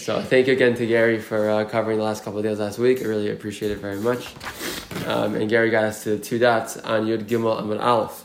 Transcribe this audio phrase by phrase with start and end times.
[0.00, 2.78] So thank you again to Gary for uh, covering the last couple of days last
[2.78, 3.02] week.
[3.02, 4.32] I really appreciate it very much.
[5.06, 8.24] Um, and Gary got us to two dots on Yud Gimel Amud Aleph.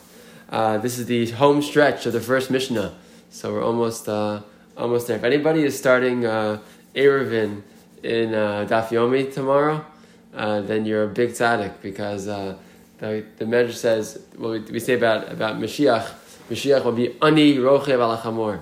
[0.49, 2.95] Uh, this is the home stretch of the first Mishnah,
[3.29, 4.39] so we're almost uh,
[4.77, 5.17] almost there.
[5.17, 6.59] If anybody is starting uh,
[6.95, 7.61] Eruvin
[8.03, 9.85] in uh, Daf Yomi tomorrow,
[10.33, 12.55] uh, then you're a big tzaddik because uh,
[12.99, 16.09] the the Medrash says what we, we say about about Mashiach.
[16.49, 18.61] Mashiach will be ani rochev alachamor.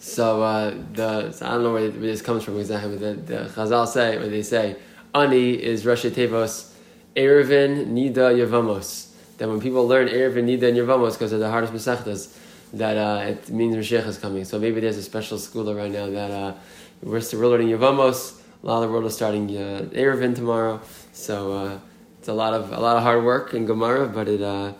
[0.00, 3.44] So uh, the so I don't know where this comes from exactly, but the, the
[3.50, 4.76] Chazal say where they say
[5.14, 6.72] ani is Rashi Tevos
[7.14, 9.08] Eruvin Nida Yavamos.
[9.36, 12.34] That when people learn Eruvin Nida and Yavamos because of the hardest Masechtas,
[12.72, 14.46] that uh, it means Mashiach is coming.
[14.46, 16.54] So maybe there's a special school right now that uh,
[17.02, 18.40] we're still learning Yavamos.
[18.62, 20.80] A lot of the world is starting uh, Eruvin tomorrow.
[21.12, 21.78] So uh,
[22.18, 24.72] it's a lot of a lot of hard work in Gemara, but it uh,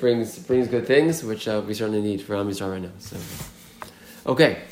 [0.00, 2.90] brings brings good things, which uh, we certainly need for Am Yisrael right now.
[2.98, 3.16] So.
[4.26, 4.62] Okay,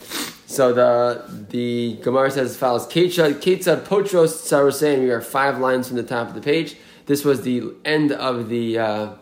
[0.47, 5.01] so the the Gemara says as follows: Ketzad Potros Sarusein.
[5.01, 6.77] We are five lines from the top of the page.
[7.05, 8.79] This was the end of the.
[8.79, 9.13] Uh,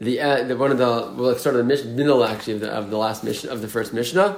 [0.00, 2.70] the, uh, the one of the well start of the Mishnah, middle actually of the,
[2.72, 4.30] of the last mission of the first Mishnah,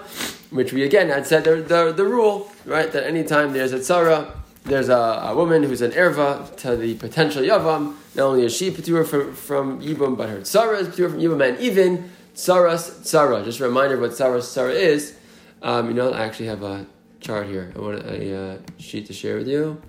[0.51, 4.31] which we again had said the, the, the rule right that anytime there's a tzara,
[4.65, 7.95] there's a, a woman who's an erva to the potential yavam.
[8.15, 11.43] Not only is she patur from, from yibum, but her tzara is patur from yibum,
[11.49, 13.45] and even Tsaras Tsara.
[13.45, 15.17] Just a reminder of what Tsaras Tsara is.
[15.63, 16.87] Um, you know, I actually have a
[17.21, 17.73] chart here.
[17.75, 19.81] I want a uh, sheet to share with you.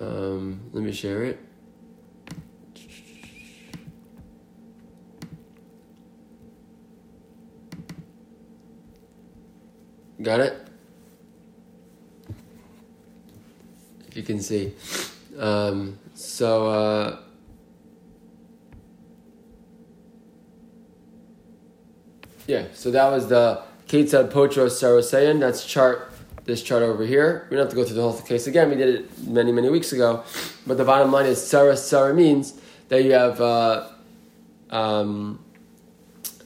[0.00, 1.40] Um, let me share it.
[10.22, 10.68] Got it?
[14.08, 14.74] If you can see.
[15.38, 17.20] Um, so, uh,
[22.46, 25.40] Yeah, so that was the Ketzad Potros Sarosayan.
[25.40, 26.12] That's chart,
[26.44, 27.46] this chart over here.
[27.50, 28.70] We don't have to go through the whole case again.
[28.70, 30.22] We did it many, many weeks ago.
[30.64, 33.40] But the bottom line is tzara tzara means that you have.
[33.40, 33.88] Uh,
[34.70, 35.44] um,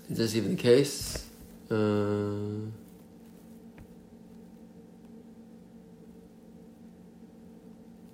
[0.08, 1.26] is this even the case?
[1.70, 2.70] Uh,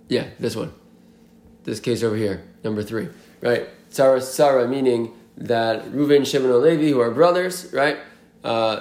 [0.09, 0.73] yeah, this one.
[1.63, 3.09] This case over here, number three.
[3.41, 3.69] Right?
[3.91, 7.99] Sarah Sarah meaning that Reuven, Shimon, and Levi, who are brothers, right?
[8.43, 8.81] Uh,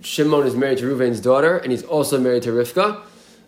[0.00, 3.02] Shimon is married to Reuven's daughter, and he's also married to Rivka.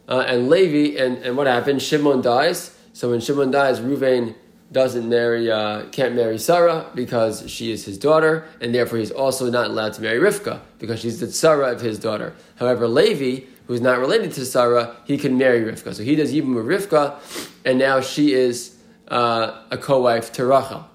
[0.08, 1.82] Uh, and Levi, and, and what happens?
[1.82, 2.76] Shimon dies.
[2.92, 4.34] So when Shimon dies, Reuven
[4.72, 9.50] doesn't marry, uh, can't marry Sarah because she is his daughter, and therefore he's also
[9.50, 12.34] not allowed to marry Rivka because she's the tzara of his daughter.
[12.56, 15.94] However, Levi, who's not related to Sarah, he can marry Rivka.
[15.94, 17.18] So he does even with Rivka,
[17.64, 18.76] and now she is
[19.08, 20.89] uh, a co-wife to Rachel.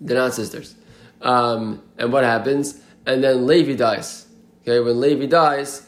[0.00, 0.74] They're not sisters.
[1.20, 2.80] Um, and what happens?
[3.06, 4.26] And then Levi dies.
[4.62, 5.86] Okay, when Levi dies,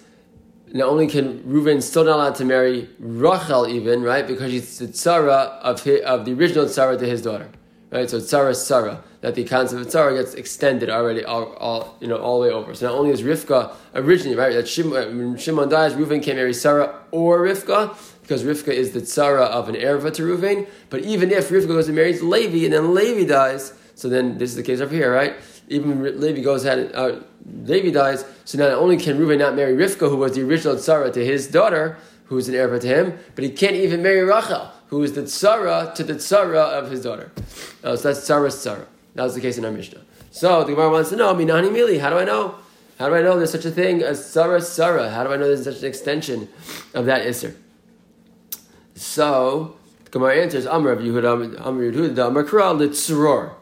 [0.73, 4.27] not only can Reuven still not allowed to marry Rachel even, right?
[4.27, 7.51] Because she's the tzara of, his, of the original tzara to his daughter.
[7.91, 8.09] Right?
[8.09, 9.03] So tzara tzara.
[9.21, 12.55] That the concept of tzara gets extended already all, all, you know, all the way
[12.55, 12.75] over.
[12.75, 16.55] So not only is Rivka originally, right, that Shimon, when Shimon dies, Reuven can't marry
[16.55, 20.67] Sarah or Rivka, because Rivka is the tzara of an erva to Reuven.
[20.89, 24.49] But even if Rivka goes and marries Levi, and then Levi dies, so then this
[24.49, 25.35] is the case over here, right?
[25.69, 27.21] Even Levi goes ahead, uh,
[27.65, 28.25] Levi dies.
[28.47, 31.49] So not only can Reuven not marry Rivka, who was the original tzara to his
[31.49, 35.13] daughter, who is an heir to him, but he can't even marry Rachel, who is
[35.13, 37.31] the tzara to the tzara of his daughter.
[37.85, 38.87] Uh, so that's tzara's tzara.
[39.17, 40.01] That was the case in our Mishnah.
[40.31, 42.55] So the Gemara wants to know, Minani Mili, how do I know?
[42.99, 45.13] How do I know there's such a thing as tzara tzara?
[45.13, 46.49] How do I know there's such an extension
[46.95, 47.55] of that isser?
[48.95, 53.57] So the Gemara answers, Amr of Yehuda, Amr Yehuda, Amr Kral, Litzror.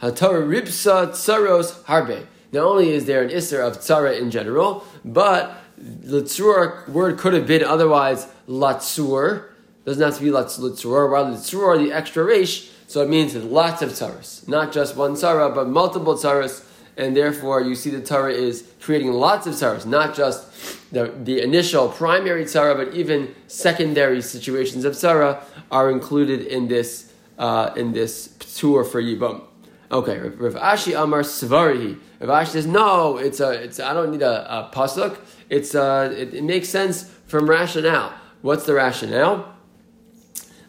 [0.00, 2.26] Hatar ripsa tsaros harbe.
[2.52, 7.34] Not only is there an isser of tsara in general, but the tzur word could
[7.34, 9.44] have been otherwise latzur.
[9.84, 11.10] Doesn't have to be latzur.
[11.10, 14.46] Rather, tzur, the extra resh, so it means lots of tzaras.
[14.48, 16.64] Not just one tsara, but multiple tzaras.
[16.96, 21.40] And therefore, you see the Torah is creating lots of tzaras, not just the, the
[21.40, 27.92] initial primary tsara, but even secondary situations of tsara are included in this uh, in
[27.92, 29.47] this tour for Yibam.
[29.90, 31.98] Okay, Rav Ashi Amar Svarihi.
[32.20, 35.16] Rav Ashi says, no, it's a, it's, I don't need a, a pasuk.
[35.48, 38.12] It's a, uh, it, it, makes sense from rationale.
[38.42, 39.54] What's the rationale?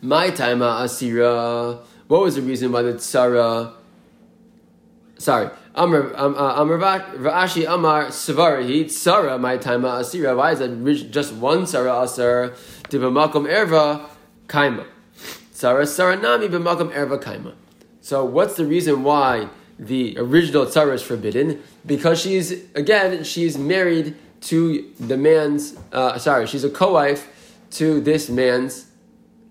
[0.01, 1.81] My time asira.
[2.07, 3.73] What was the reason why the tsara?
[5.17, 9.37] Sorry, Amar um, uh, Amar Rashi Amar Svarihi tsara.
[9.37, 10.37] My time asira.
[10.37, 12.51] Why is that just one tsara asar?
[12.87, 14.07] Dibamakom erva
[14.47, 14.85] kaima.
[15.51, 17.53] Tsara nami b'makom erva kaima.
[18.01, 21.61] So, what's the reason why the original tzara is forbidden?
[21.85, 28.29] Because she's again she's married to the man's uh, sorry she's a co-wife to this
[28.29, 28.87] man's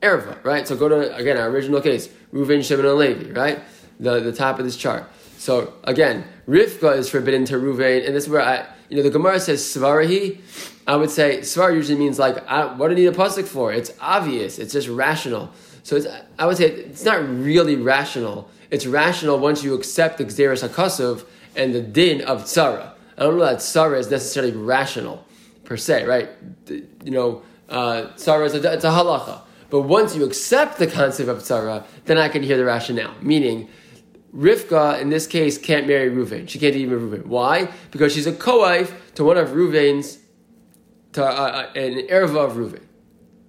[0.00, 0.66] erva right?
[0.68, 3.60] So go to again our original case Reuven Shimon and Levi right?
[4.00, 5.04] The the top of this chart.
[5.38, 9.10] So again Rivka is forbidden to Reuven and this is where I you know the
[9.10, 10.40] Gemara says svarahi.
[10.86, 13.72] I would say svar usually means like I, what do you need a pasuk for?
[13.72, 14.58] It's obvious.
[14.58, 15.52] It's just rational
[15.88, 16.06] so it's,
[16.38, 21.24] I would say it's not really rational it's rational once you accept the Xeris HaKasov
[21.56, 22.92] and the din of Tzara.
[23.16, 25.24] I don't know that Tzara is necessarily rational
[25.64, 26.28] per se, right?
[26.68, 29.40] You know, uh, is a, it's a halacha.
[29.70, 33.14] But once you accept the concept of Tzara, then I can hear the rationale.
[33.20, 33.68] Meaning,
[34.34, 36.48] Rivka, in this case, can't marry Reuven.
[36.48, 37.26] She can't even Reuven.
[37.26, 37.70] Why?
[37.90, 40.18] Because she's a co-wife to one of Reuven's,
[41.12, 42.82] to uh, uh an erva of Reuven.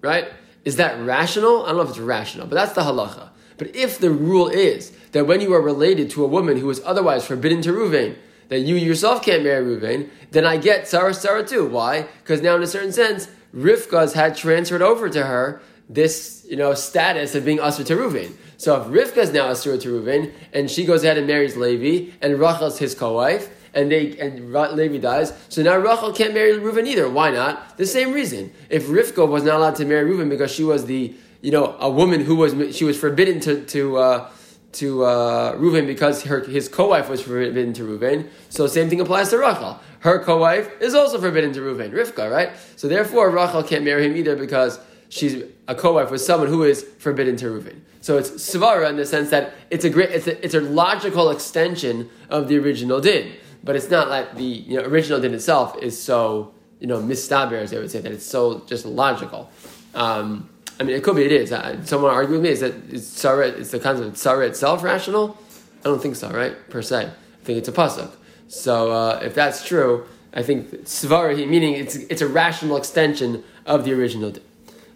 [0.00, 0.28] Right?
[0.64, 1.64] Is that rational?
[1.64, 3.30] I don't know if it's rational, but that's the halacha.
[3.56, 6.80] But if the rule is that when you are related to a woman who is
[6.84, 8.16] otherwise forbidden to Ruvain,
[8.48, 11.66] that you yourself can't marry Ruvain, then I get tzara tzara too.
[11.68, 12.06] Why?
[12.22, 16.72] Because now in a certain sense, Rivka's had transferred over to her this you know
[16.74, 18.34] status of being Asr to Ruvain.
[18.56, 22.12] So if Rivka is now Asr to Ruvain, and she goes ahead and marries Levi,
[22.20, 25.32] and Rachel's his co-wife, and they and Levi dies.
[25.48, 27.08] So now Rachel can't marry Reuven either.
[27.08, 27.76] Why not?
[27.76, 28.52] The same reason.
[28.68, 31.90] If Rivka was not allowed to marry Reuven because she was the you know, a
[31.90, 34.30] woman who was she was forbidden to to uh,
[34.72, 38.28] to uh, Reuven because her his co-wife was forbidden to Reuven.
[38.48, 39.78] So same thing applies to Rachel.
[40.00, 42.50] Her co-wife is also forbidden to Reuven, Rivka, right?
[42.76, 46.82] So therefore, Rachel can't marry him either because she's a co-wife with someone who is
[46.98, 47.80] forbidden to Reuven.
[48.00, 51.30] So it's svara in the sense that it's a great, it's a, it's a logical
[51.30, 55.76] extension of the original din, but it's not like the you know, original din itself
[55.82, 59.50] is so you know mistaber as they would say that it's so just logical.
[59.94, 60.48] Um,
[60.78, 61.50] I mean, it could be it is.
[61.88, 65.36] Someone argue with me is that is tzara, it's the concept of tzara itself rational?
[65.80, 66.56] I don't think so, right?
[66.70, 67.06] Per se.
[67.06, 68.10] I think it's a pasuk.
[68.48, 73.84] So uh, if that's true, I think Svara, meaning it's, it's a rational extension of
[73.84, 74.30] the original.
[74.32, 74.42] Din.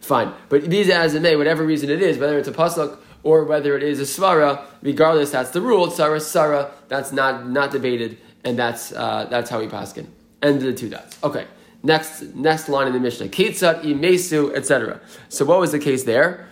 [0.01, 0.33] Fine.
[0.49, 3.77] But these as it may, whatever reason it is, whether it's a pasuk or whether
[3.77, 5.87] it is a svara, regardless, that's the rule.
[5.89, 10.07] tzara, tzara, that's not, not debated, and that's, uh, that's how we paskin.
[10.43, 11.19] End of the two dots.
[11.23, 11.47] Okay.
[11.83, 15.01] Next, next line in the Mishnah, Ketzat imesu, etc.
[15.29, 16.49] So what was the case there?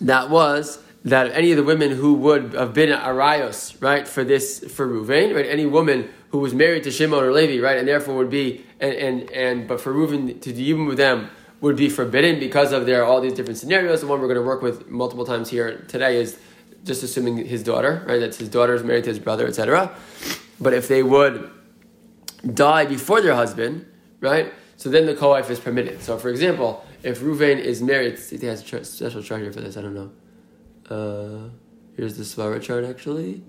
[0.00, 4.60] That was that any of the women who would have been arayos, right, for this
[4.72, 8.16] for Ruvain, right, any woman who was married to Shimon or Levi, right, and therefore
[8.16, 11.30] would be and and, and but for Reuven to even with them
[11.60, 14.00] would be forbidden because of their all these different scenarios.
[14.00, 16.38] The one we're going to work with multiple times here today is
[16.84, 18.18] just assuming his daughter, right?
[18.18, 19.94] That's his daughter is married to his brother, etc.
[20.62, 21.50] But if they would
[22.54, 23.84] die before their husband,
[24.20, 24.52] right?
[24.76, 26.02] So then the co-wife is permitted.
[26.02, 29.76] So for example, if Ruvain is married, he has a special chart here for this.
[29.76, 30.12] I don't know.
[30.88, 31.48] Uh,
[31.96, 33.42] here's the Svara chart actually.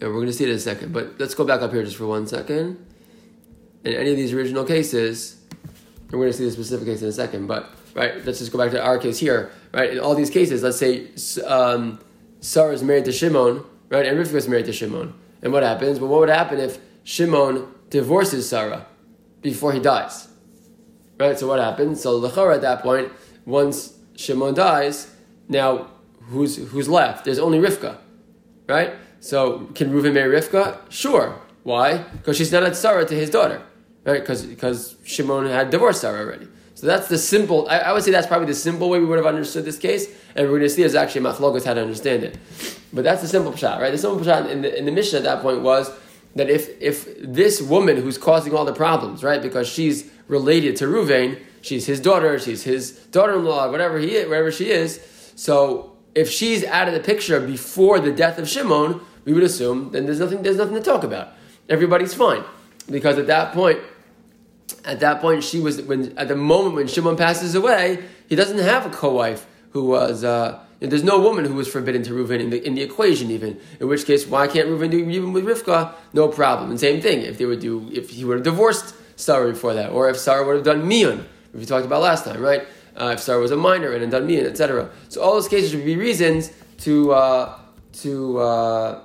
[0.00, 1.82] Yeah, we're going to see it in a second, but let's go back up here
[1.82, 2.86] just for one second.
[3.82, 5.40] In any of these original cases,
[6.10, 7.68] we're going to see the specific case in a second, but
[7.98, 9.50] right, let's just go back to our case here.
[9.72, 11.08] Right, in all these cases, let's say
[11.44, 12.00] um,
[12.40, 14.06] Sarah is married to Shimon, right?
[14.06, 15.14] And Rivka is married to Shimon.
[15.42, 16.00] And what happens?
[16.00, 18.86] Well, what would happen if Shimon divorces Sarah
[19.42, 20.28] before he dies?
[21.18, 21.38] Right?
[21.38, 22.00] So what happens?
[22.00, 23.12] So Lechara at that point,
[23.44, 25.14] once Shimon dies,
[25.48, 25.88] now
[26.28, 27.24] who's who's left?
[27.24, 27.98] There's only Rivka.
[28.68, 28.92] Right?
[29.20, 30.78] So can Reuven marry Rivka?
[30.90, 31.40] Sure.
[31.64, 31.98] Why?
[31.98, 33.62] Because she's not at Sarah to his daughter.
[34.04, 34.20] Right?
[34.20, 36.46] Because because Shimon had divorced Sarah already.
[36.78, 39.16] So that's the simple, I, I, would say that's probably the simple way we would
[39.16, 40.06] have understood this case,
[40.36, 42.38] and we're going to see is actually Machlogos how to understand it.
[42.92, 43.90] But that's the simple pshat, right?
[43.90, 45.90] The simple pshat in the, in the Mishnah at that point was
[46.36, 50.84] that if, if this woman who's causing all the problems, right, because she's related to
[50.84, 55.00] Ruvain, she's his daughter, she's his daughter-in-law, whatever he wherever she is,
[55.34, 59.90] so if she's out of the picture before the death of Shimon, we would assume
[59.90, 61.32] then there's nothing, there's nothing to talk about.
[61.68, 62.44] Everybody's fine.
[62.88, 63.80] Because at that point,
[64.84, 68.58] at that point, she was when at the moment when Shimon passes away, he doesn't
[68.58, 70.24] have a co-wife who was.
[70.24, 73.58] Uh, there's no woman who was forbidden to Reuven in the, in the equation, even.
[73.80, 75.92] In which case, why can't Reuven do even with Rivka?
[76.12, 76.70] No problem.
[76.70, 79.90] And same thing, if they would do, if he would have divorced Sarah before that,
[79.90, 82.62] or if Sarah would have done Mion, which we talked about last time, right?
[82.96, 84.88] Uh, if Sarah was a minor and had done Mion, etc.
[85.08, 87.58] So all those cases would be reasons to uh,
[87.94, 89.02] to uh,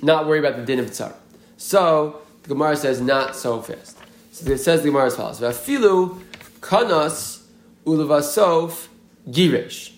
[0.00, 1.14] not worry about the din of Tsar.
[1.58, 4.01] So the Gemara says not so fast.
[4.32, 6.20] So it says the Gemara as follows: "Vafilu
[6.60, 7.42] kanas
[7.86, 8.88] ulavasof
[9.28, 9.92] girish."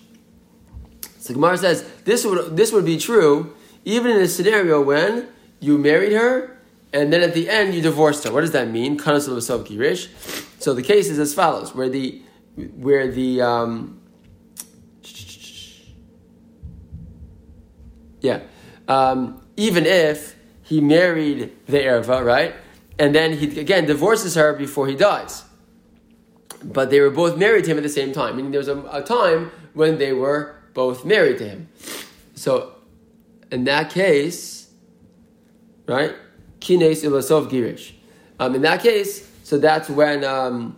[1.19, 5.27] So Gemara says this would this would be true even in a scenario when
[5.61, 6.57] you married her
[6.91, 8.31] and then at the end you divorced her.
[8.31, 8.99] What does that mean?
[8.99, 10.09] Kanas ulavasof girish.
[10.59, 12.21] So the case is as follows: where the
[12.75, 14.01] where the um,
[18.19, 18.41] yeah,
[18.89, 22.53] um, even if he married the erva, right,
[22.97, 25.43] and then he again divorces her before he dies,
[26.63, 28.35] but they were both married to him at the same time.
[28.37, 31.69] Meaning there was a, a time when they were both married to him.
[32.35, 32.75] So
[33.51, 34.69] in that case,
[35.87, 36.15] right,
[36.59, 37.93] kines ilasov girish.
[38.39, 40.23] Um, in that case, so that's when.
[40.23, 40.77] Um,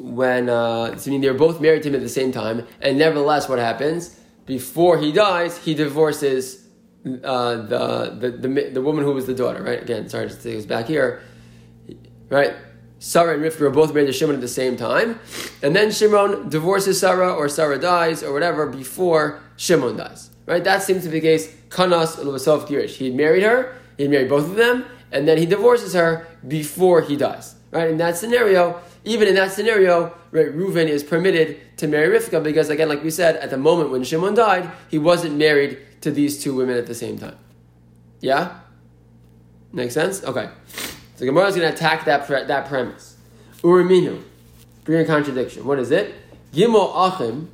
[0.00, 3.48] when uh, I mean they're both married to him at the same time, and nevertheless,
[3.48, 5.58] what happens before he dies?
[5.58, 6.59] He divorces
[7.06, 9.62] uh, the, the, the the woman who was the daughter.
[9.62, 9.82] Right?
[9.82, 11.22] Again, sorry to take us back here.
[12.28, 12.54] Right?
[12.98, 15.18] Sarah and Rivka were both married to Shimon at the same time,
[15.62, 20.30] and then Shimon divorces Sarah, or Sarah dies, or whatever before Shimon dies.
[20.44, 20.62] Right?
[20.62, 21.54] That seems to be the case.
[21.70, 22.96] Kanas Lubasov Girish.
[22.96, 23.74] He married her.
[23.96, 27.54] He married both of them, and then he divorces her before he dies.
[27.70, 27.90] Right?
[27.90, 32.68] In that scenario even in that scenario, right, Reuven is permitted to marry Rivka because,
[32.68, 36.42] again, like we said, at the moment when Shimon died, he wasn't married to these
[36.42, 37.38] two women at the same time.
[38.20, 38.60] Yeah?
[39.72, 40.22] Make sense?
[40.22, 40.50] Okay.
[41.16, 43.16] So Gemara is going to attack that, pre- that premise.
[43.62, 44.22] Uriminu.
[44.84, 45.64] Bring a contradiction.
[45.64, 46.14] What is it?
[46.52, 47.50] Gimel Achim.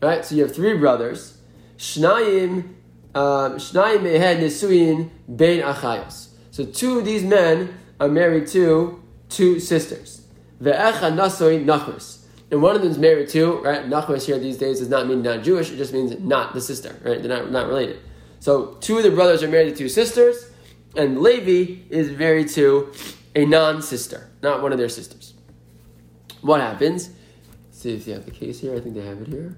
[0.00, 0.24] Right?
[0.24, 1.38] So you have three brothers.
[1.78, 2.74] Shnayim.
[3.14, 6.28] Um, Shnayim Mehed Nisuin Bein Achayos.
[6.50, 9.03] So two of these men are married to
[9.34, 10.26] two sisters.
[10.62, 12.24] Ve'echa nasoi nachris.
[12.50, 13.84] And one of them is married to, right?
[13.88, 16.94] Nachris here these days does not mean not Jewish, it just means not the sister,
[17.02, 17.20] right?
[17.22, 18.00] They're not, not related.
[18.38, 20.50] So two of the brothers are married to two sisters,
[20.96, 22.92] and Levi is married to
[23.34, 25.34] a non sister, not one of their sisters.
[26.42, 27.10] What happens?
[27.66, 28.76] Let's see if you have the case here.
[28.76, 29.56] I think they have it here.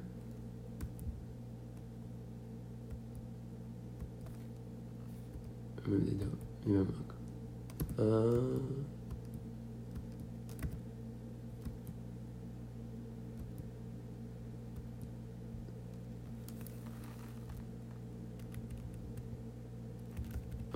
[5.86, 6.38] Maybe they don't.
[6.64, 6.94] Remember.
[7.98, 8.95] Uh,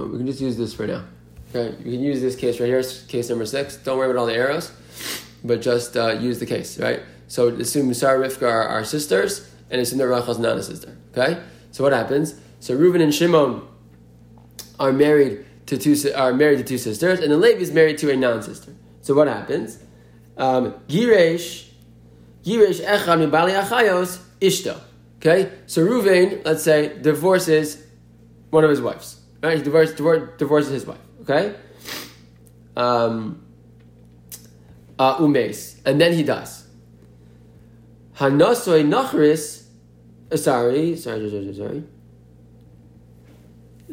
[0.07, 1.05] we can just use this for now.
[1.55, 3.77] Okay, you can use this case right here, case number six.
[3.77, 4.71] Don't worry about all the arrows,
[5.43, 7.01] but just uh, use the case, right?
[7.27, 10.97] So assume Sarah Rivka are, sisters, and assume that Rachel is not a sister.
[11.13, 11.41] Okay,
[11.73, 12.35] so what happens?
[12.61, 13.67] So Reuben and Shimon
[14.79, 18.11] are married to two are married to two sisters, and the Levi is married to
[18.11, 18.75] a non-sister.
[19.03, 19.79] So what happens?
[20.37, 21.69] Um, Giresh,
[22.45, 24.81] Giresh Echad Mibali Achayos Ishto.
[25.19, 27.85] Okay, so Reuven, let's say, divorces
[28.51, 29.20] one of his wives.
[29.43, 29.57] Right?
[29.59, 30.99] He divorced, divorced, divorces his wife.
[31.23, 31.55] Okay?
[32.77, 33.43] Um,
[34.99, 35.81] uh, umes.
[35.85, 36.67] And then he dies.
[38.17, 39.65] Hanasoi nachris.
[40.31, 41.85] Uh, sorry, sorry, sorry, sorry.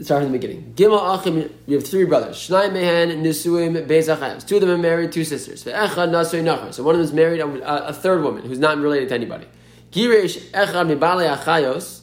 [0.01, 0.73] Start from the beginning.
[0.75, 2.35] Gimel Achim, you have three brothers.
[2.35, 5.63] Shnai Mehen, Nisuim, Beis Two of them are married, two sisters.
[5.63, 6.71] Echad Nasoi Nachar.
[6.71, 9.47] So one of them is married, a, a, third woman who's not related to anybody.
[9.91, 12.01] Girish Echad Mibale Achayos,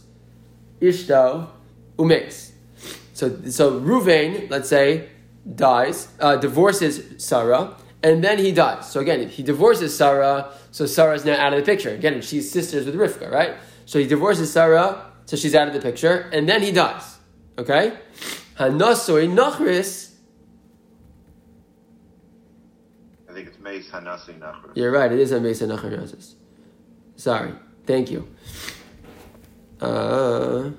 [0.80, 1.48] Ishto,
[1.96, 2.53] Umes.
[3.14, 5.08] So, so Ruvain, let's say,
[5.54, 8.90] dies, uh, divorces Sarah, and then he dies.
[8.90, 11.90] So again, he divorces Sarah, so Sarah is now out of the picture.
[11.90, 13.54] Again, she's sisters with Rivka, right?
[13.86, 17.16] So he divorces Sarah, so she's out of the picture, and then he dies.
[17.56, 17.96] Okay?
[18.58, 20.12] Hanasoi Nachris.
[23.30, 24.72] I think it's Meis Hanasoi Nachris.
[24.74, 26.34] You're right, it is a Meis Hanachris.
[27.16, 27.52] Sorry.
[27.86, 28.28] Thank you.
[29.80, 30.70] Uh,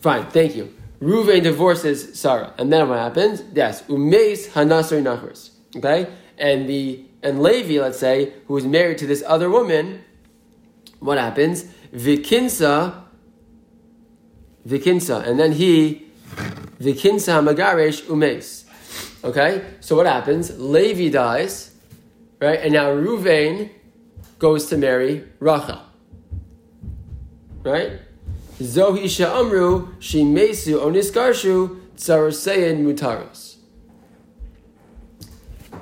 [0.00, 0.74] Fine, thank you.
[1.00, 3.42] Ruvain divorces Sarah, and then what happens?
[3.54, 5.50] Yes, umeis hanasar nachris.
[5.76, 10.02] Okay, and the and Levi, let's say, who is married to this other woman,
[10.98, 11.64] what happens?
[11.92, 13.02] Vikinsa,
[14.66, 16.06] Vikinsa, and then he
[16.80, 18.64] Vikinsa hamagaresh umeis.
[19.22, 20.58] Okay, so what happens?
[20.58, 21.74] Levi dies,
[22.40, 23.70] right, and now Ruvain
[24.38, 25.80] goes to marry Rachel.
[27.62, 28.00] Right?
[28.64, 33.56] Zohi sha'amru shimesu oniskarshu tsarasein mutaros.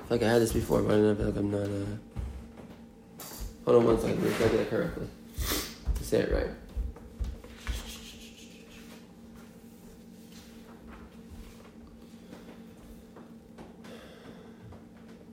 [0.08, 1.66] Like I had this before, but I don't feel like I'm not.
[1.66, 3.24] Uh...
[3.64, 5.06] Hold on one second, sure I get it correctly.
[5.96, 6.50] To say it right.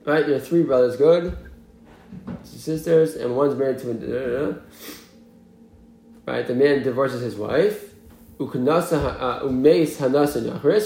[0.06, 1.36] All right, you have three brothers, good.
[2.26, 3.94] Two sisters, and one's married to a
[6.26, 6.46] right?
[6.46, 7.94] The man divorces his wife.
[8.38, 9.40] Uh,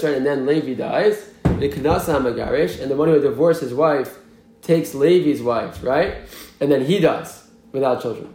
[0.03, 0.13] right?
[0.13, 1.29] And then Levi dies.
[1.43, 4.17] And the one who divorced his wife
[4.61, 6.17] takes Levi's wife, right?
[6.61, 8.33] And then he dies without children,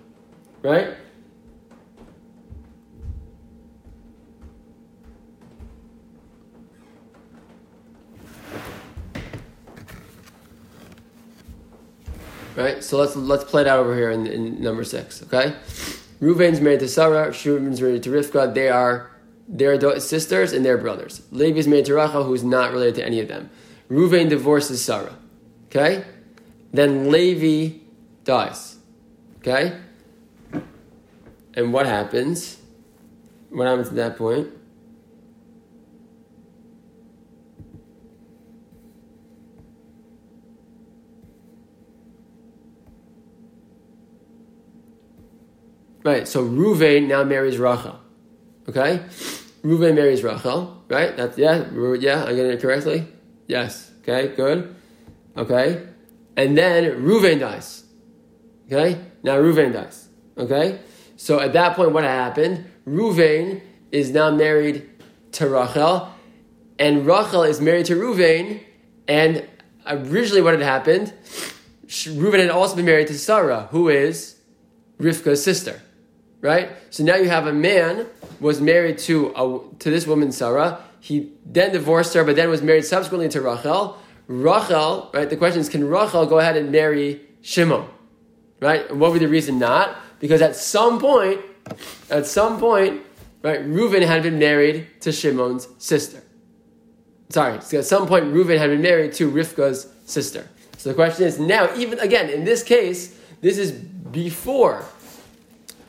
[0.63, 0.95] right?
[12.57, 12.83] right?
[12.83, 15.23] So let's let's play it out over here in, in number six.
[15.23, 15.55] Okay,
[16.21, 17.29] Reuven's married to Sarah.
[17.31, 18.55] Reuven's married to Rivka.
[18.55, 19.11] They are
[19.49, 21.23] their sisters and their brothers.
[21.31, 23.51] Levi's married to Rachel, who's not related to any of them.
[23.91, 25.17] Reuven divorces Sarah.
[25.67, 26.05] Okay,
[26.73, 27.79] then Levi
[28.25, 28.77] dies.
[29.39, 29.79] Okay,
[31.55, 32.59] and what happens?
[33.51, 34.49] What happens at that point?
[46.07, 47.99] Right, so Ruvain now marries Rachel.
[48.69, 49.01] Okay?
[49.65, 51.17] Ruvain marries Rachel, right?
[51.17, 53.09] That's, yeah, yeah, I get it correctly?
[53.49, 53.91] Yes.
[54.03, 54.77] Okay, good.
[55.37, 55.85] Okay?
[56.37, 57.87] And then Ruvain dies.
[58.67, 59.01] Okay?
[59.25, 60.09] Now Ruvain dies.
[60.39, 60.79] Okay?
[61.17, 62.71] So at that point, what happened?
[62.87, 63.61] Ruvain
[63.91, 64.89] is now married
[65.33, 66.15] to Rachel,
[66.79, 68.61] and Rachel is married to Ruvain,
[69.09, 69.45] and
[69.85, 71.13] originally what had happened,
[71.89, 74.37] Ruvain had also been married to Sarah, who is
[75.01, 75.83] Rivka's sister
[76.47, 76.71] right?
[76.91, 78.07] So now you have a man
[78.41, 80.81] was married to a, to this woman Sarah.
[81.01, 83.99] He then divorced her, but then was married subsequently to Rachel.
[84.29, 85.29] Rachel, right?
[85.29, 87.87] The question is, can Rachel go ahead and marry Shimon?
[88.61, 88.89] Right?
[88.89, 89.97] And what would be the reason not?
[90.21, 91.41] Because at some point,
[92.11, 93.03] at some point,
[93.43, 96.23] right, Reuven had been married to Shimon's sister.
[97.29, 100.49] Sorry, so at some point, Reuven had been married to Rivka's sister.
[100.79, 104.85] So the question is now, even again, in this case, this is before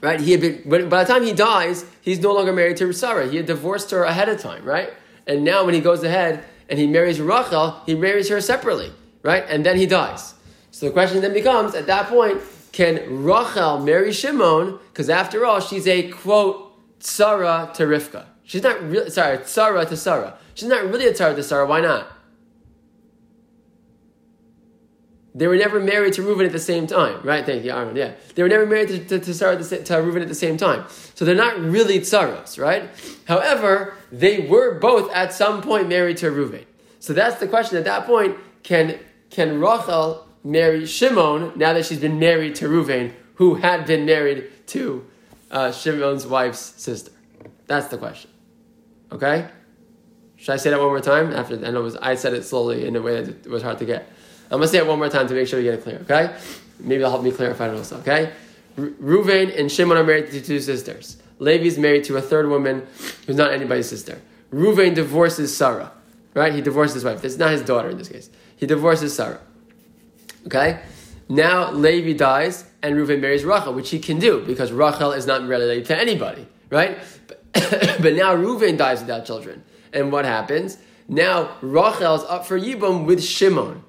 [0.01, 0.19] right?
[0.19, 3.27] He had been, by the time he dies, he's no longer married to Sarah.
[3.27, 4.93] He had divorced her ahead of time, right?
[5.25, 8.91] And now when he goes ahead and he marries Rachel, he marries her separately,
[9.23, 9.43] right?
[9.47, 10.33] And then he dies.
[10.71, 14.79] So the question then becomes, at that point, can Rachel marry Shimon?
[14.89, 18.25] Because after all, she's a quote Sarah to Rivka.
[18.43, 20.37] She's not really sorry, Sarah to Sarah.
[20.53, 21.65] She's not really a Sarah to Sarah.
[21.65, 22.07] Why not?
[25.37, 27.45] They were never married to Reuven at the same time, right?
[27.45, 27.95] Thank you, Aaron.
[27.95, 30.57] Yeah, they were never married to, to, to Sarah to, to Reuven at the same
[30.57, 32.89] time, so they're not really tsaros, right?
[33.25, 36.65] However, they were both at some point married to Reuven.
[36.99, 37.77] So that's the question.
[37.77, 43.13] At that point, can can Rachel marry Shimon now that she's been married to Reuven,
[43.35, 45.05] who had been married to
[45.51, 47.11] uh, Shimon's wife's sister?
[47.67, 48.31] That's the question.
[49.11, 49.47] Okay.
[50.37, 51.31] Should I say that one more time?
[51.31, 53.77] After I know was, I said it slowly in a way that it was hard
[53.79, 54.11] to get.
[54.49, 55.99] I'm gonna say it one more time to make sure we get it clear.
[56.01, 56.35] Okay?
[56.79, 57.97] Maybe it'll help me clarify it also.
[57.99, 58.31] Okay?
[58.77, 61.17] Ruvain and Shimon are married to two sisters.
[61.39, 62.85] Levi is married to a third woman
[63.25, 64.21] who's not anybody's sister.
[64.53, 65.91] Ruvain divorces Sarah.
[66.33, 66.53] Right?
[66.53, 67.23] He divorces his wife.
[67.25, 68.29] It's not his daughter in this case.
[68.55, 69.41] He divorces Sarah.
[70.45, 70.79] Okay?
[71.27, 75.41] Now Levi dies and Reuven marries Rachel, which he can do because Rachel is not
[75.41, 76.99] related to anybody, right?
[77.99, 79.63] But, now Reuven dies without children.
[79.91, 80.77] And what happens?
[81.07, 83.83] Now Rachel is up for Yibum with Shimon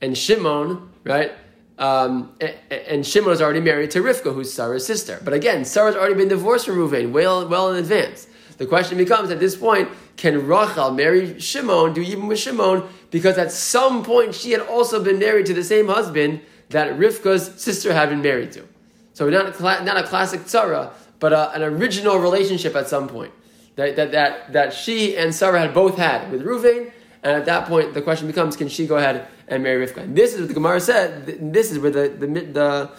[0.00, 1.32] and Shimon, right?
[1.78, 5.20] Um, and, and, Shimon is already married to Rivka, who's Sarah's sister.
[5.24, 8.28] But again, Sarah's already been divorced from Ruvain well, well in advance.
[8.58, 12.84] The question becomes at this point, can Rachel marry Shimon, do even with Shimon?
[13.10, 17.60] Because at some point she had also been married to the same husband that Rivka's
[17.60, 18.64] sister had been married to.
[19.12, 23.32] So not a, not a classic tzara, but a, an original relationship at some point
[23.76, 26.92] that, that, that, that she and Sarah had both had with Ruvain.
[27.24, 29.98] And at that point, the question becomes, can she go ahead and marry Rivka.
[29.98, 31.52] And this is what the Gemara said.
[31.52, 32.90] This is where the the, the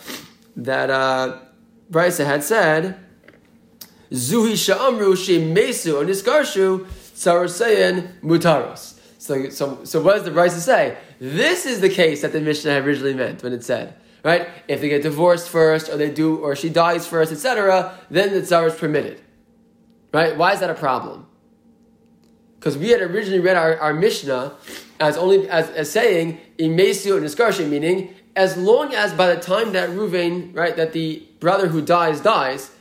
[0.57, 1.39] that uh,
[1.91, 2.99] Brisa had said.
[4.11, 6.85] Zuhi sha'amru she mesu oniskarshu
[7.15, 8.99] sarasayan mutaros.
[9.17, 10.97] So, so, so what does the Brisa say?
[11.19, 14.47] This is the case that the Mishnah originally meant when it said, right?
[14.67, 18.43] If they get divorced first, or they do, or she dies first, etc., then the
[18.43, 19.19] tzar is permitted.
[20.13, 20.37] Right?
[20.37, 21.25] Why is that a problem?
[22.65, 24.55] Because we had originally read our, our Mishnah
[24.99, 29.73] as only as, as saying imesio and discussion, meaning as long as by the time
[29.73, 32.71] that Ruvain, right, that the brother who dies dies,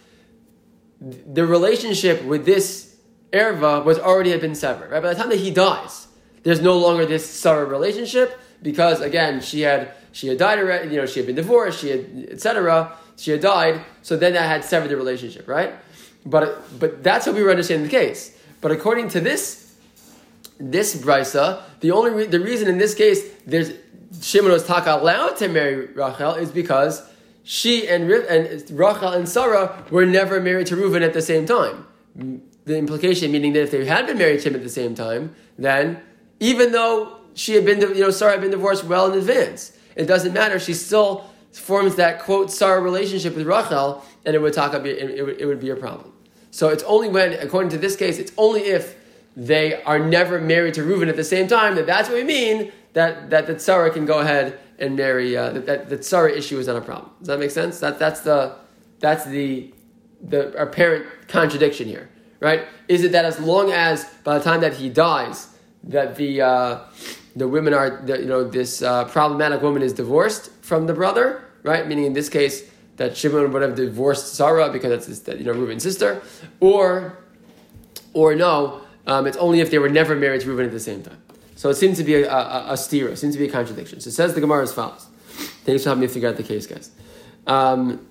[1.02, 2.96] the relationship with this
[3.30, 4.90] erva was already had been severed.
[4.90, 6.08] Right, by the time that he dies,
[6.44, 10.96] there's no longer this Sarah relationship because again she had she had died already, you
[10.96, 12.96] know, she had been divorced, she had etc.
[13.18, 15.74] She had died, so then that had severed the relationship, right?
[16.24, 18.34] But but that's how we were understanding the case.
[18.62, 19.63] But according to this
[20.70, 23.72] this brisa, the only re- the reason in this case there's
[24.20, 27.08] Shimon was talk allowed to marry Rachel is because
[27.42, 31.86] she and, and Rachel and Sarah were never married to Reuven at the same time.
[32.64, 35.34] The implication meaning that if they had been married to him at the same time,
[35.58, 36.00] then
[36.40, 40.06] even though she had been, you know, Sarah had been divorced well in advance, it
[40.06, 40.58] doesn't matter.
[40.58, 44.98] She still forms that quote Sarah relationship with Rachel, and it would talk about it,
[44.98, 46.12] it, it would be a problem.
[46.50, 48.96] So it's only when, according to this case, it's only if
[49.36, 52.72] they are never married to Reuven at the same time, that that's what we mean,
[52.92, 56.58] that, that the tzara can go ahead and marry uh, that, that the tzara issue
[56.58, 57.10] is not a problem.
[57.18, 57.80] Does that make sense?
[57.80, 58.56] That that's the
[59.00, 59.72] that's the
[60.20, 62.08] the apparent contradiction here,
[62.40, 62.66] right?
[62.88, 65.48] Is it that as long as by the time that he dies,
[65.84, 66.78] that the uh,
[67.36, 71.44] the women are the, you know this uh, problematic woman is divorced from the brother,
[71.62, 71.86] right?
[71.86, 75.52] Meaning in this case that Shimon would have divorced Sarah because that's his, you know
[75.52, 76.22] Reuben's sister,
[76.60, 77.18] or
[78.12, 81.02] or no, um, it's only if they were never married to Reuben at the same
[81.02, 81.20] time.
[81.56, 84.00] So it seems to be a, a, a it seems to be a contradiction.
[84.00, 85.06] So it says the Gemara as follows.
[85.64, 86.90] Thanks for helping me figure out the case, guys.
[87.46, 88.06] Um,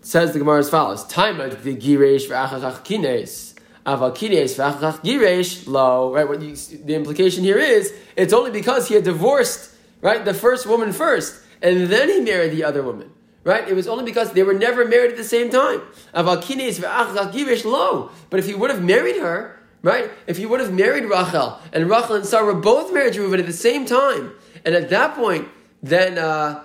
[0.00, 3.54] says the Gemara as follows: Time the giresh v'achachach kines.
[3.86, 6.12] Aval kines v'achachach giresh lo.
[6.12, 6.28] Right.
[6.28, 10.66] What you, the implication here is it's only because he had divorced right the first
[10.66, 13.10] woman first, and then he married the other woman.
[13.42, 13.68] Right?
[13.68, 15.82] It was only because they were never married at the same time.
[16.14, 18.10] Aval kines v'achachach giresh lo.
[18.30, 19.53] But if he would have married her,
[19.84, 20.10] right?
[20.26, 23.46] If he would have married Rachel and Rachel and Sarah both married to Reuben at
[23.46, 24.32] the same time,
[24.64, 25.46] and at that point,
[25.80, 26.18] then.
[26.18, 26.64] Uh,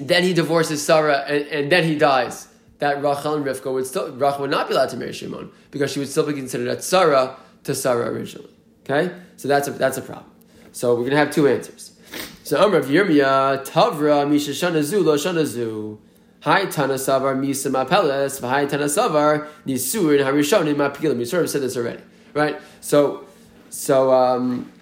[0.00, 2.48] then he divorces Sarah, and, and then he dies.
[2.78, 5.90] That Rachel and Rivka would still Rachel would not be allowed to marry Shimon because
[5.90, 8.50] she would still be considered a Sarah to Sarah originally.
[8.84, 10.30] Okay, so that's a that's a problem.
[10.70, 11.98] So we're gonna have two answers.
[12.44, 15.98] So Amr of Yirmiyah Tavra Misha Shanazu Lo.
[16.40, 18.40] Hi Tanasavar Misa Mapeles.
[18.40, 21.18] Hi Tana Savar Nisur and Harishonim Mapilim.
[21.18, 22.02] We sort of said this already,
[22.34, 22.60] right?
[22.80, 23.24] So
[23.70, 24.12] so.
[24.12, 24.72] um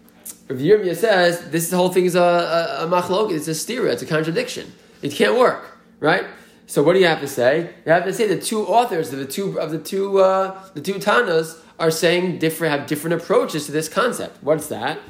[0.48, 4.02] Rav Yirmiyah says this whole thing is a, a, a machlok, it's a stira, it's
[4.02, 4.72] a contradiction.
[5.02, 6.24] It can't work, right?
[6.68, 7.74] So what do you have to say?
[7.84, 10.80] You have to say the two authors of the two of the two uh, the
[10.80, 14.40] two Tanas are saying different have different approaches to this concept.
[14.42, 15.00] What's that?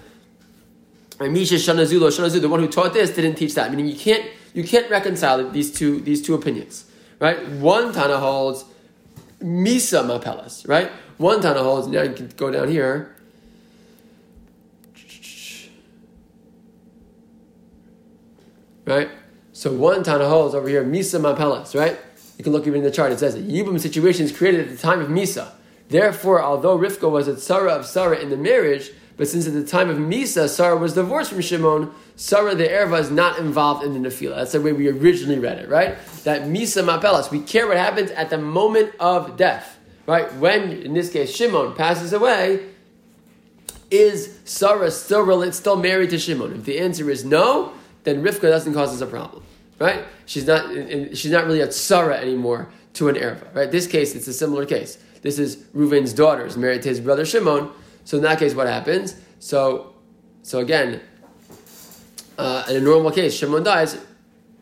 [1.21, 3.71] Misha Shanazulo Shanazu, the one who taught this, didn't teach that.
[3.71, 4.25] Meaning you can't
[4.57, 6.91] you can't reconcile these two these two opinions,
[7.21, 7.47] right?
[7.47, 8.65] One Tana holds
[9.39, 10.91] Misa Mapelas, right?
[11.19, 11.89] One Tana holds.
[11.89, 13.13] Now you can go down here.
[18.87, 19.11] Right?
[19.53, 21.99] So one Tana holds over here, Misa Mapelas, right?
[22.39, 23.47] You can look even in the chart, it says it.
[23.49, 25.51] Yibum situation is created at the time of Misa.
[25.89, 29.65] Therefore, although Rivka was a Sarah of Sarah in the marriage, but since at the
[29.65, 34.01] time of Misa, Sarah was divorced from Shimon, Sarah the Erva is not involved in
[34.01, 34.37] the Nefila.
[34.37, 35.97] That's the way we originally read it, right?
[36.25, 40.33] That Misa Mapelas, we care what happens at the moment of death, right?
[40.35, 42.67] When, in this case, Shimon passes away,
[43.91, 46.53] is Sarah still, still married to Shimon?
[46.55, 47.73] If the answer is no,
[48.05, 49.43] then Rivka doesn't cause us a problem,
[49.79, 50.05] right?
[50.27, 50.71] She's not,
[51.17, 53.71] she's not really a Sarah anymore to an erva, right?
[53.71, 54.99] This case, it's a similar case.
[55.23, 57.71] This is Reuven's daughter is married to his brother Shimon.
[58.07, 59.17] So in that case, what happens?
[59.41, 59.95] So,
[60.43, 61.01] so again,
[62.39, 63.99] uh, in a normal case, Shimon dies.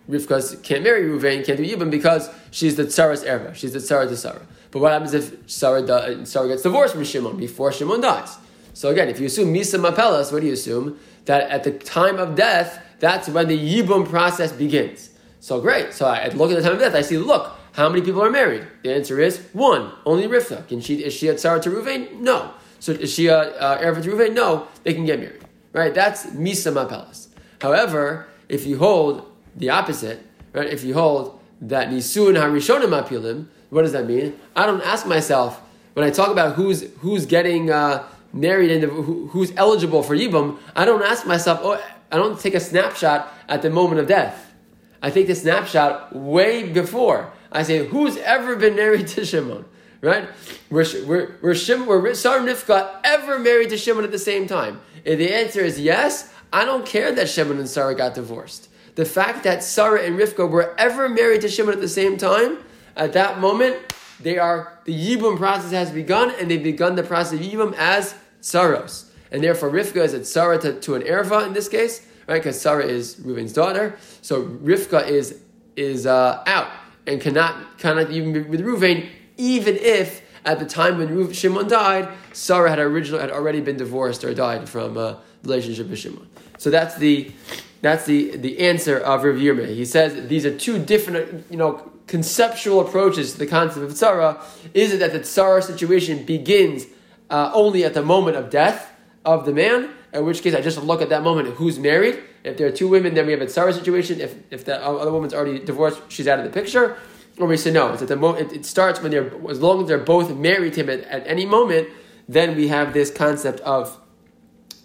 [0.08, 3.54] Rivka can't marry Reuven, can't do Yibam because she's the tzara's erva.
[3.54, 4.46] She's the tzara to Sarah.
[4.70, 8.36] But what happens if Sarah, Sarah gets divorced from Shimon before Shimon dies?
[8.72, 10.98] So again, if you assume Misa Mapelas, what do you assume?
[11.26, 15.10] That at the time of death, that's when the Yibum process begins.
[15.40, 15.92] So great.
[15.92, 18.30] So I look at the time of death, I see, look, how many people are
[18.30, 18.66] married?
[18.82, 20.66] The answer is one, only Rivka.
[20.66, 22.20] Can she, is she a Sarah to Ruvain?
[22.20, 22.54] No.
[22.84, 24.34] So is she a uh, Erev Ruvain?
[24.34, 24.68] No.
[24.82, 25.42] They can get married.
[25.72, 25.94] Right?
[25.94, 27.28] That's Misa Mapelas.
[27.62, 29.24] However, if you hold
[29.56, 30.20] the opposite,
[30.52, 30.68] right?
[30.68, 34.38] If you hold that Nisun Harishonim Apilim, what does that mean?
[34.54, 35.62] I don't ask myself
[35.94, 40.58] when I talk about who's who's getting uh, married and who, who's eligible for Yibum.
[40.76, 44.52] I don't ask myself, oh, I don't take a snapshot at the moment of death.
[45.00, 47.32] I take the snapshot way before.
[47.50, 49.64] I say, who's ever been married to Shimon?
[50.04, 50.28] Right?
[50.68, 54.82] Were, were, were, Shimon, were Sarah Nifka ever married to Shimon at the same time?
[55.02, 58.68] If the answer is yes, I don't care that Shimon and Sarah got divorced.
[58.96, 62.58] The fact that Sarah and Rivka were ever married to Shimon at the same time,
[62.96, 67.40] at that moment, they are the Yibum process has begun, and they've begun the process
[67.40, 69.10] of Yibum as Saros.
[69.32, 72.40] And therefore, Rivka is at Sarah to, to an Erva in this case, right?
[72.40, 73.96] Because Sarah is Reuven's daughter.
[74.22, 75.40] So Rivka is
[75.76, 76.68] is uh, out
[77.06, 82.08] and cannot cannot even be with Reuven, even if at the time when Shimon died,
[82.32, 86.28] Sarah had originally had already been divorced or died from a relationship with Shimon.
[86.58, 87.32] So that's the
[87.80, 89.74] that's the the answer of Rav Yirmeh.
[89.74, 94.40] He says these are two different, you know, conceptual approaches to the concept of tzara.
[94.74, 96.86] Is it that the tzara situation begins
[97.30, 98.90] uh, only at the moment of death?
[99.24, 102.22] of the man, in which case I just look at that moment who's married.
[102.44, 104.20] If there are two women, then we have a tzara situation.
[104.20, 106.98] If, if the other woman's already divorced, she's out of the picture.
[107.38, 108.52] Or we say no, it's at the moment.
[108.52, 111.26] It, it, starts when they're as long as they're both married to him at, at
[111.26, 111.88] any moment.
[112.28, 113.98] Then we have this concept of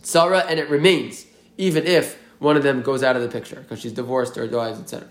[0.02, 1.26] tzara, and it remains
[1.58, 4.80] even if one of them goes out of the picture because she's divorced or dies,
[4.80, 5.08] etc.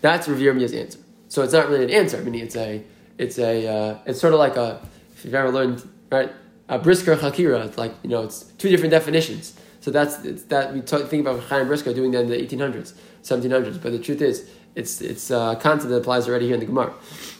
[0.00, 0.98] That's Rav Yirmiyah's answer.
[1.28, 2.16] So it's not really an answer.
[2.16, 2.82] I mean, it's a,
[3.18, 4.80] it's a, uh, it's sort of like a.
[5.14, 6.30] If you've ever learned right
[6.68, 9.58] a brisker hakira, it's like, you know, it's two different definitions.
[9.80, 13.80] So that's that we talk, think about Chaim Brisker doing that in the 1800s, 1700s.
[13.80, 16.66] But the truth is, it's it's uh, a concept that applies already here in the
[16.66, 16.92] Gemara.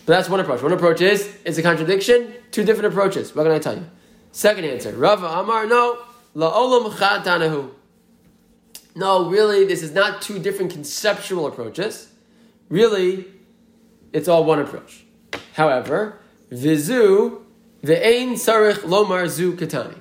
[0.07, 0.63] But that's one approach.
[0.63, 2.33] One approach is it's a contradiction.
[2.51, 3.35] Two different approaches.
[3.35, 3.87] What can I tell you?
[4.33, 5.99] Second answer, Rava Amar, no,
[6.35, 7.71] la'olam chatanahu.
[8.95, 12.11] No, really, this is not two different conceptual approaches.
[12.71, 13.27] Really,
[14.13, 15.05] it's all one approach.
[15.55, 16.19] However,
[16.51, 17.43] vizu
[17.83, 19.99] ve'ein sarich lomar zu katani.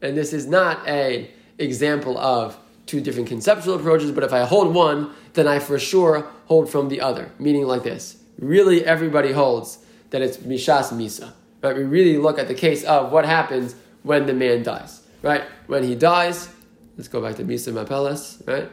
[0.00, 2.56] And this is not a example of
[2.92, 6.90] two different conceptual approaches, but if I hold one, then I for sure hold from
[6.90, 7.32] the other.
[7.38, 8.18] Meaning like this.
[8.38, 9.78] Really, everybody holds
[10.10, 11.32] that it's mishas misa.
[11.62, 11.74] Right?
[11.74, 15.00] We really look at the case of what happens when the man dies.
[15.22, 15.44] Right?
[15.68, 16.50] When he dies,
[16.98, 18.68] let's go back to Misa Mapeles, right?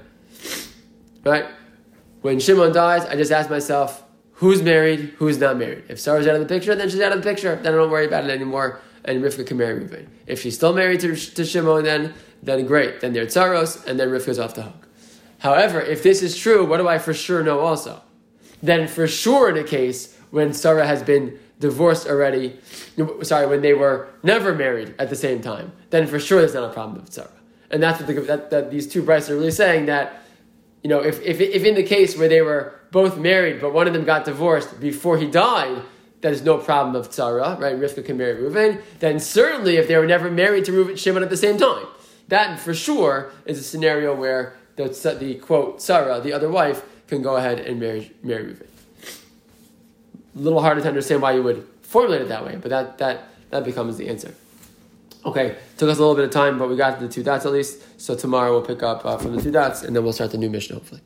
[1.24, 1.46] Right?
[2.22, 4.04] When Shimon dies, I just ask myself,
[4.34, 5.84] who's married, who's not married?
[5.88, 7.56] If Sarah's out of the picture, then she's out of the picture.
[7.56, 8.82] Then I don't worry about it anymore.
[9.06, 10.08] And Rivka can marry.
[10.28, 13.02] If she's still married to, to Shimon, then then great.
[13.02, 14.88] Then they're tsaros, and then Rivka's off the hook.
[15.40, 18.02] However, if this is true, what do I for sure know also?
[18.62, 22.58] Then for sure in a case when Sarah has been divorced already,
[23.24, 26.70] sorry, when they were never married at the same time, then for sure there's not
[26.70, 27.30] a problem with Sarah.
[27.72, 30.24] And that's what the, that, that these two brides are really saying that,
[30.84, 33.88] you know, if, if, if in the case where they were both married, but one
[33.88, 35.82] of them got divorced before he died,
[36.22, 37.78] there's no problem of tzara, right?
[37.78, 38.82] Rivka can marry Reuven.
[39.00, 41.86] Then certainly, if they were never married to Reuven Shimon at the same time,
[42.30, 44.88] that for sure is a scenario where the,
[45.20, 48.68] the quote Sarah, the other wife, can go ahead and marry marry Reuven.
[50.36, 53.30] A little harder to understand why you would formulate it that way, but that that
[53.50, 54.34] that becomes the answer.
[55.26, 57.52] Okay, took us a little bit of time, but we got the two dots at
[57.52, 58.00] least.
[58.00, 60.38] So tomorrow we'll pick up uh, from the two dots, and then we'll start the
[60.38, 61.02] new Mishnah hopefully.